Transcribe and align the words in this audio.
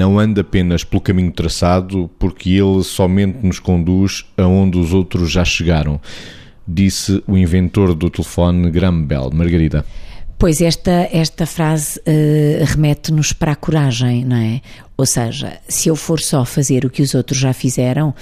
não 0.00 0.18
anda 0.18 0.40
apenas 0.40 0.82
pelo 0.82 1.02
caminho 1.02 1.30
traçado, 1.30 2.10
porque 2.18 2.52
ele 2.52 2.82
somente 2.82 3.44
nos 3.46 3.58
conduz 3.58 4.24
aonde 4.34 4.78
os 4.78 4.94
outros 4.94 5.30
já 5.30 5.44
chegaram, 5.44 6.00
disse 6.66 7.22
o 7.26 7.36
inventor 7.36 7.94
do 7.94 8.08
telefone 8.08 8.70
Graham 8.70 9.02
Bell. 9.02 9.30
Margarida. 9.30 9.84
Pois 10.38 10.62
esta, 10.62 11.06
esta 11.12 11.44
frase 11.44 12.00
uh, 12.00 12.64
remete-nos 12.64 13.34
para 13.34 13.52
a 13.52 13.54
coragem, 13.54 14.24
não 14.24 14.36
é? 14.36 14.62
Ou 15.00 15.06
seja, 15.06 15.54
se 15.66 15.88
eu 15.88 15.96
for 15.96 16.20
só 16.20 16.44
fazer 16.44 16.84
o 16.84 16.90
que 16.90 17.00
os 17.00 17.14
outros 17.14 17.38
já 17.38 17.54
fizeram, 17.54 18.14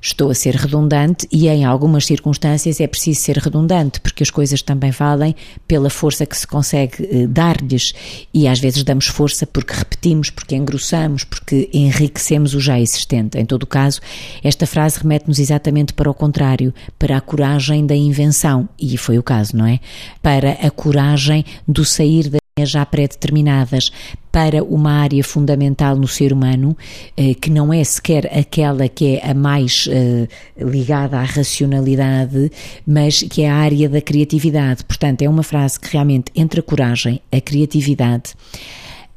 estou 0.00 0.30
a 0.30 0.34
ser 0.34 0.54
redundante 0.54 1.26
e 1.28 1.48
em 1.48 1.64
algumas 1.64 2.06
circunstâncias 2.06 2.80
é 2.80 2.86
preciso 2.86 3.20
ser 3.20 3.36
redundante, 3.36 4.00
porque 4.00 4.22
as 4.22 4.30
coisas 4.30 4.62
também 4.62 4.92
valem 4.92 5.34
pela 5.66 5.90
força 5.90 6.24
que 6.24 6.38
se 6.38 6.46
consegue 6.46 7.04
eh, 7.04 7.26
dar-lhes 7.26 7.92
e 8.32 8.46
às 8.46 8.60
vezes 8.60 8.84
damos 8.84 9.08
força 9.08 9.44
porque 9.44 9.74
repetimos, 9.74 10.30
porque 10.30 10.54
engrossamos, 10.54 11.24
porque 11.24 11.68
enriquecemos 11.72 12.54
o 12.54 12.60
já 12.60 12.78
existente. 12.78 13.36
Em 13.36 13.44
todo 13.44 13.64
o 13.64 13.66
caso, 13.66 14.00
esta 14.44 14.68
frase 14.68 15.00
remete-nos 15.00 15.40
exatamente 15.40 15.92
para 15.92 16.08
o 16.08 16.14
contrário, 16.14 16.72
para 16.96 17.16
a 17.16 17.20
coragem 17.20 17.84
da 17.84 17.96
invenção, 17.96 18.68
e 18.78 18.96
foi 18.96 19.18
o 19.18 19.22
caso, 19.24 19.56
não 19.56 19.66
é? 19.66 19.80
Para 20.22 20.52
a 20.52 20.70
coragem 20.70 21.44
do 21.66 21.84
sair 21.84 22.28
da 22.28 22.39
já 22.64 22.84
pré-determinadas 22.84 23.90
para 24.32 24.62
uma 24.62 24.92
área 24.92 25.22
fundamental 25.24 25.96
no 25.96 26.06
ser 26.06 26.32
humano, 26.32 26.76
eh, 27.16 27.34
que 27.34 27.50
não 27.50 27.72
é 27.72 27.82
sequer 27.82 28.26
aquela 28.26 28.88
que 28.88 29.16
é 29.16 29.30
a 29.30 29.34
mais 29.34 29.88
eh, 29.90 30.28
ligada 30.56 31.18
à 31.18 31.24
racionalidade, 31.24 32.50
mas 32.86 33.22
que 33.22 33.42
é 33.42 33.50
a 33.50 33.56
área 33.56 33.88
da 33.88 34.00
criatividade. 34.00 34.84
Portanto, 34.84 35.22
é 35.22 35.28
uma 35.28 35.42
frase 35.42 35.80
que 35.80 35.90
realmente 35.92 36.30
entre 36.34 36.60
a 36.60 36.62
coragem, 36.62 37.20
a 37.32 37.40
criatividade, 37.40 38.34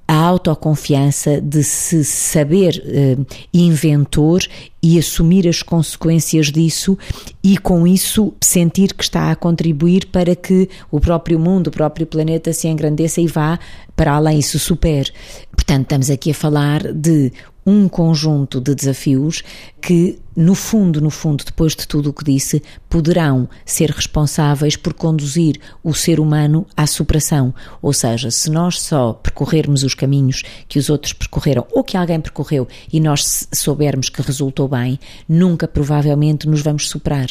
a 0.08 0.16
autoconfiança 0.16 1.40
de 1.40 1.64
se 1.64 2.04
saber 2.04 2.84
uh, 2.86 3.26
inventor 3.54 4.42
e 4.82 5.00
assumir 5.00 5.48
as 5.48 5.64
consequências 5.64 6.52
disso 6.52 6.98
e 7.42 7.58
com 7.58 7.88
isso 7.88 8.34
sentir 8.42 8.94
que 8.94 9.04
está 9.04 9.32
a 9.32 9.36
contribuir 9.36 10.08
para 10.08 10.36
que 10.36 10.70
o 10.92 11.00
próprio 11.00 11.40
mundo, 11.40 11.68
o 11.68 11.72
próprio 11.72 12.06
planeta 12.06 12.52
se 12.52 12.68
engrandeça 12.68 13.22
e 13.22 13.28
vá 13.28 13.58
para 13.96 14.14
além 14.14 14.40
e 14.40 14.44
se 14.44 14.60
supere. 14.60 15.12
Portanto, 15.52 15.84
estamos 15.84 16.10
aqui 16.10 16.32
a 16.32 16.36
falar 16.36 16.92
de 16.92 17.32
um 17.66 17.88
conjunto 17.88 18.60
de 18.60 18.76
desafios 18.76 19.44
que, 19.82 20.20
no 20.36 20.56
fundo, 20.56 21.00
no 21.00 21.10
fundo, 21.10 21.44
depois 21.44 21.76
de 21.76 21.88
tudo 21.88 22.10
o 22.10 22.14
que 22.14 22.24
disse, 22.24 22.62
poderão 22.90 23.48
ser 23.66 23.90
responsáveis 23.90 24.76
por 24.76 24.94
conduzir 24.94 25.60
o 25.84 25.94
ser 25.94 26.20
humano 26.20 26.66
à 26.76 26.86
superação. 26.88 27.54
Ou 27.82 27.94
seja, 27.94 28.32
se 28.32 28.50
nós 28.50 28.82
só 28.82 29.14
percorrermos 29.14 29.84
os 29.84 29.94
caminhos 29.94 30.44
que 30.68 30.80
os 30.80 30.90
outros 30.90 31.14
percorreram 31.14 31.66
ou 31.72 31.84
que 31.84 31.98
alguém 31.98 32.20
percorreu 32.20 32.68
e 32.92 33.00
nós 33.00 33.48
soubermos 33.54 34.10
que 34.10 34.22
resultou 34.22 34.68
bem, 34.68 35.00
nunca 35.28 35.68
provavelmente 35.68 36.48
nos 36.48 36.62
vamos 36.62 36.90
superar. 36.90 37.28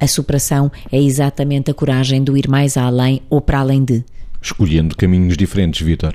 A 0.00 0.06
superação 0.06 0.70
é 0.90 1.00
exatamente 1.00 1.70
a 1.70 1.74
coragem 1.74 2.22
do 2.22 2.36
ir 2.36 2.48
mais 2.48 2.76
além 2.76 3.22
ou 3.28 3.40
para 3.40 3.60
além 3.60 3.84
de. 3.84 4.04
Escolhendo 4.40 4.96
caminhos 4.96 5.36
diferentes, 5.36 5.84
Vitor. 5.84 6.14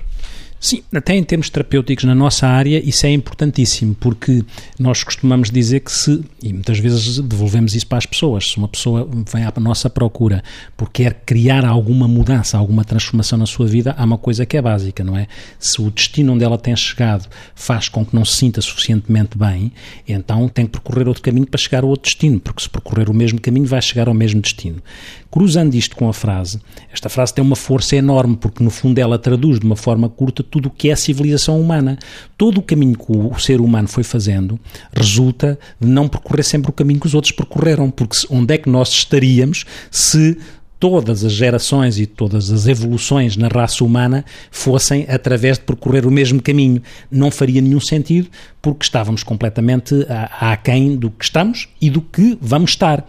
Sim, 0.63 0.83
até 0.93 1.15
em 1.15 1.23
termos 1.23 1.49
terapêuticos 1.49 2.05
na 2.05 2.13
nossa 2.13 2.47
área, 2.47 2.79
isso 2.87 3.03
é 3.07 3.09
importantíssimo, 3.09 3.95
porque 3.95 4.45
nós 4.77 5.03
costumamos 5.03 5.49
dizer 5.49 5.79
que 5.79 5.91
se, 5.91 6.23
e 6.39 6.53
muitas 6.53 6.77
vezes 6.77 7.17
devolvemos 7.17 7.73
isso 7.73 7.87
para 7.87 7.97
as 7.97 8.05
pessoas, 8.05 8.51
se 8.51 8.57
uma 8.57 8.67
pessoa 8.67 9.09
vem 9.33 9.43
à 9.43 9.51
nossa 9.59 9.89
procura 9.89 10.43
porque 10.77 11.01
quer 11.01 11.15
criar 11.25 11.65
alguma 11.65 12.07
mudança, 12.07 12.59
alguma 12.59 12.85
transformação 12.85 13.39
na 13.39 13.47
sua 13.47 13.65
vida, 13.65 13.95
há 13.97 14.03
uma 14.03 14.19
coisa 14.19 14.45
que 14.45 14.55
é 14.55 14.61
básica, 14.61 15.03
não 15.03 15.17
é? 15.17 15.25
Se 15.57 15.81
o 15.81 15.89
destino 15.89 16.33
onde 16.33 16.43
ela 16.43 16.59
tem 16.59 16.75
chegado 16.75 17.27
faz 17.55 17.89
com 17.89 18.05
que 18.05 18.15
não 18.15 18.23
se 18.23 18.37
sinta 18.37 18.61
suficientemente 18.61 19.35
bem, 19.35 19.71
então 20.07 20.47
tem 20.47 20.67
que 20.67 20.73
percorrer 20.73 21.07
outro 21.07 21.23
caminho 21.23 21.47
para 21.47 21.59
chegar 21.59 21.81
ao 21.83 21.89
outro 21.89 22.03
destino, 22.03 22.39
porque 22.39 22.61
se 22.61 22.69
percorrer 22.69 23.09
o 23.09 23.15
mesmo 23.15 23.41
caminho 23.41 23.65
vai 23.65 23.81
chegar 23.81 24.07
ao 24.07 24.13
mesmo 24.13 24.39
destino. 24.39 24.79
Cruzando 25.31 25.73
isto 25.73 25.95
com 25.95 26.07
a 26.07 26.13
frase, 26.13 26.59
esta 26.93 27.09
frase 27.09 27.33
tem 27.33 27.43
uma 27.43 27.55
força 27.55 27.95
enorme, 27.95 28.35
porque 28.35 28.63
no 28.63 28.69
fundo 28.69 28.99
ela 28.99 29.17
traduz 29.17 29.59
de 29.59 29.65
uma 29.65 29.77
forma 29.77 30.07
curta 30.07 30.43
tudo 30.51 30.67
o 30.67 30.69
que 30.69 30.89
é 30.89 30.93
a 30.93 30.97
civilização 30.97 31.59
humana. 31.59 31.97
Todo 32.37 32.59
o 32.59 32.61
caminho 32.61 32.97
que 32.97 33.11
o 33.11 33.39
ser 33.39 33.61
humano 33.61 33.87
foi 33.87 34.03
fazendo 34.03 34.59
resulta 34.93 35.57
de 35.79 35.87
não 35.87 36.07
percorrer 36.07 36.43
sempre 36.43 36.69
o 36.69 36.73
caminho 36.73 36.99
que 36.99 37.07
os 37.07 37.15
outros 37.15 37.31
percorreram, 37.31 37.89
porque 37.89 38.17
onde 38.29 38.53
é 38.53 38.57
que 38.57 38.69
nós 38.69 38.89
estaríamos 38.89 39.65
se 39.89 40.37
todas 40.81 41.23
as 41.23 41.31
gerações 41.31 41.99
e 41.99 42.07
todas 42.07 42.49
as 42.51 42.65
evoluções 42.65 43.37
na 43.37 43.47
raça 43.47 43.83
humana 43.83 44.25
fossem 44.49 45.05
através 45.07 45.59
de 45.59 45.63
percorrer 45.63 46.07
o 46.07 46.11
mesmo 46.11 46.41
caminho. 46.41 46.81
Não 47.11 47.29
faria 47.29 47.61
nenhum 47.61 47.79
sentido, 47.79 48.27
porque 48.59 48.83
estávamos 48.83 49.21
completamente 49.21 49.93
aquém 50.39 50.95
do 50.95 51.11
que 51.11 51.23
estamos 51.23 51.69
e 51.79 51.87
do 51.87 52.01
que 52.01 52.35
vamos 52.41 52.71
estar. 52.71 53.05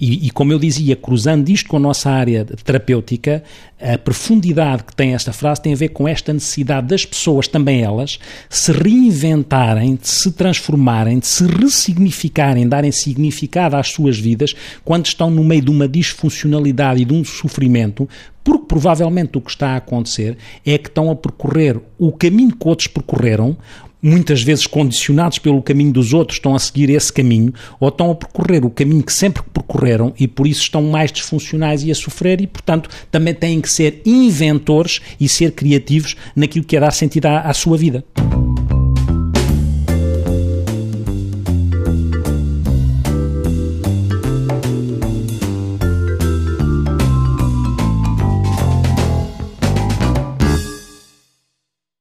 E, 0.00 0.26
e, 0.26 0.30
como 0.30 0.52
eu 0.52 0.58
dizia, 0.58 0.94
cruzando 0.94 1.48
isto 1.48 1.68
com 1.68 1.76
a 1.76 1.80
nossa 1.80 2.10
área 2.10 2.44
terapêutica, 2.44 3.42
a 3.80 3.98
profundidade 3.98 4.84
que 4.84 4.94
tem 4.94 5.14
esta 5.14 5.32
frase 5.32 5.60
tem 5.60 5.72
a 5.72 5.76
ver 5.76 5.88
com 5.88 6.06
esta 6.06 6.32
necessidade 6.32 6.86
das 6.86 7.04
pessoas, 7.04 7.48
também 7.48 7.82
elas, 7.82 8.18
se 8.48 8.70
reinventarem, 8.72 9.96
de 9.96 10.08
se 10.08 10.32
transformarem, 10.32 11.18
de 11.18 11.26
se 11.26 11.44
ressignificarem, 11.46 12.68
darem 12.68 12.92
significado 12.92 13.76
às 13.76 13.88
suas 13.88 14.18
vidas 14.18 14.54
quando 14.84 15.06
estão 15.06 15.30
no 15.30 15.42
meio 15.42 15.62
de 15.62 15.70
uma 15.70 15.88
disfuncionalidade 15.88 17.02
e 17.02 17.04
de 17.04 17.14
um 17.14 17.24
sofrimento, 17.24 18.08
porque 18.44 18.66
provavelmente 18.66 19.36
o 19.36 19.40
que 19.40 19.50
está 19.50 19.70
a 19.70 19.76
acontecer 19.76 20.36
é 20.64 20.78
que 20.78 20.88
estão 20.88 21.10
a 21.10 21.16
percorrer 21.16 21.80
o 21.98 22.12
caminho 22.12 22.54
que 22.56 22.68
outros 22.68 22.86
percorreram, 22.86 23.56
muitas 24.02 24.42
vezes 24.42 24.66
condicionados 24.66 25.38
pelo 25.38 25.62
caminho 25.62 25.92
dos 25.92 26.12
outros, 26.12 26.36
estão 26.36 26.54
a 26.54 26.58
seguir 26.58 26.90
esse 26.90 27.12
caminho, 27.12 27.52
ou 27.80 27.88
estão 27.88 28.10
a 28.10 28.14
percorrer 28.14 28.64
o 28.64 28.70
caminho 28.70 29.02
que 29.02 29.12
sempre 29.12 29.42
percorreram 29.42 30.12
e 30.18 30.26
por 30.26 30.46
isso 30.46 30.62
estão 30.62 30.82
mais 30.82 31.10
disfuncionais 31.12 31.82
e 31.82 31.90
a 31.90 31.94
sofrer, 31.94 32.40
e 32.40 32.46
portanto 32.46 32.88
também 33.10 33.34
têm 33.34 33.60
que 33.60 33.70
ser 33.70 34.00
inventores 34.04 35.00
e 35.20 35.28
ser 35.28 35.52
criativos 35.52 36.16
naquilo 36.34 36.64
que 36.64 36.76
é 36.76 36.80
dar 36.80 36.92
sentido 36.92 37.26
à, 37.26 37.40
à 37.40 37.54
sua 37.54 37.76
vida. 37.76 38.04